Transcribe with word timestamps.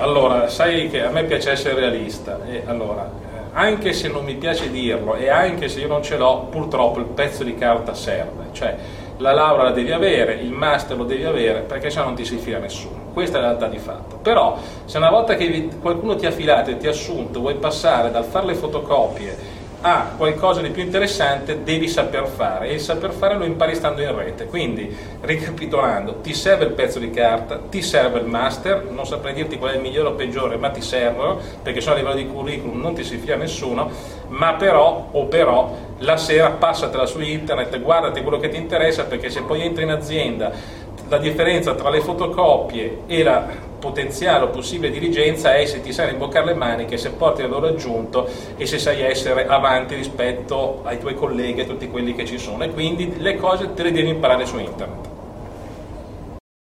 Allora, 0.00 0.48
sai 0.48 0.88
che 0.88 1.04
a 1.04 1.10
me 1.10 1.24
piace 1.24 1.50
essere 1.50 1.74
realista 1.74 2.40
e 2.48 2.62
allora, 2.64 3.10
eh, 3.22 3.38
anche 3.52 3.92
se 3.92 4.08
non 4.08 4.24
mi 4.24 4.34
piace 4.34 4.70
dirlo 4.70 5.14
e 5.14 5.28
anche 5.28 5.68
se 5.68 5.80
io 5.80 5.88
non 5.88 6.02
ce 6.02 6.16
l'ho, 6.16 6.46
purtroppo 6.50 7.00
il 7.00 7.04
pezzo 7.04 7.44
di 7.44 7.54
carta 7.54 7.92
serve, 7.92 8.46
cioè 8.52 8.74
la 9.18 9.32
laurea 9.32 9.64
la 9.64 9.70
devi 9.72 9.92
avere, 9.92 10.36
il 10.36 10.52
master 10.52 10.96
lo 10.96 11.04
devi 11.04 11.24
avere 11.24 11.60
perché 11.60 11.90
sennò 11.90 12.06
non 12.06 12.14
ti 12.14 12.24
si 12.24 12.38
fila 12.38 12.56
nessuno. 12.56 13.10
Questa 13.12 13.36
è 13.36 13.40
la 13.42 13.48
realtà 13.48 13.66
di 13.66 13.76
fatto. 13.76 14.16
Però 14.16 14.56
se 14.86 14.96
una 14.96 15.10
volta 15.10 15.34
che 15.34 15.68
qualcuno 15.78 16.16
ti 16.16 16.24
ha 16.24 16.30
filato 16.30 16.70
e 16.70 16.78
ti 16.78 16.86
ha 16.86 16.90
assunto 16.90 17.40
vuoi 17.40 17.56
passare 17.56 18.10
dal 18.10 18.24
fare 18.24 18.46
le 18.46 18.54
fotocopie 18.54 19.36
a 19.82 20.12
qualcosa 20.16 20.60
di 20.60 20.70
più 20.70 20.82
interessante 20.82 21.62
devi 21.62 21.88
saper 21.88 22.26
fare 22.26 22.68
e 22.68 22.74
il 22.74 22.80
saper 22.80 23.12
fare 23.12 23.36
lo 23.36 23.44
impari 23.44 23.74
stando 23.74 24.02
in 24.02 24.14
rete. 24.14 24.44
Quindi, 24.44 24.94
ricapitolando, 25.20 26.20
ti 26.20 26.34
serve 26.34 26.64
il 26.64 26.72
pezzo 26.72 26.98
di 26.98 27.10
carta, 27.10 27.58
ti 27.58 27.80
serve 27.80 28.18
il 28.20 28.26
master, 28.26 28.84
non 28.90 29.06
saprei 29.06 29.32
dirti 29.32 29.56
qual 29.56 29.72
è 29.72 29.76
il 29.76 29.80
migliore 29.80 30.08
o 30.08 30.12
peggiore, 30.12 30.56
ma 30.56 30.68
ti 30.70 30.82
servono 30.82 31.38
perché 31.62 31.80
sono 31.80 31.94
a 31.94 31.98
livello 31.98 32.16
di 32.16 32.26
curriculum, 32.26 32.80
non 32.80 32.94
ti 32.94 33.04
si 33.04 33.16
fia 33.16 33.36
nessuno, 33.36 33.90
ma 34.28 34.54
però 34.54 35.08
o 35.12 35.24
però 35.26 35.74
la 35.98 36.16
sera 36.16 36.50
passatela 36.50 37.06
su 37.06 37.20
internet, 37.20 37.80
guardati 37.80 38.22
quello 38.22 38.38
che 38.38 38.48
ti 38.48 38.56
interessa 38.56 39.04
perché 39.04 39.30
se 39.30 39.42
poi 39.42 39.62
entri 39.62 39.84
in 39.84 39.90
azienda 39.90 40.52
la 41.08 41.18
differenza 41.18 41.74
tra 41.74 41.90
le 41.90 42.00
fotocopie 42.00 43.00
e 43.06 43.22
la 43.22 43.68
potenziale 43.80 44.44
o 44.44 44.48
possibile 44.48 44.92
dirigenza 44.92 45.54
è 45.54 45.64
se 45.64 45.80
ti 45.80 45.92
sai 45.92 46.12
imboccare 46.12 46.46
le 46.46 46.54
maniche, 46.54 46.96
se 46.96 47.10
porti 47.10 47.40
il 47.40 47.48
valore 47.48 47.70
aggiunto 47.70 48.28
e 48.56 48.66
se 48.66 48.78
sai 48.78 49.00
essere 49.00 49.46
avanti 49.46 49.96
rispetto 49.96 50.82
ai 50.84 51.00
tuoi 51.00 51.14
colleghi 51.14 51.60
e 51.60 51.62
a 51.64 51.66
tutti 51.66 51.88
quelli 51.88 52.14
che 52.14 52.24
ci 52.24 52.38
sono 52.38 52.62
e 52.62 52.70
quindi 52.70 53.14
le 53.18 53.36
cose 53.36 53.74
te 53.74 53.82
le 53.82 53.90
devi 53.90 54.10
imparare 54.10 54.46
su 54.46 54.58
internet. 54.58 55.09